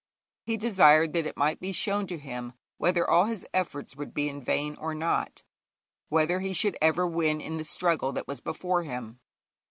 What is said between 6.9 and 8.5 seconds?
win in the struggle that was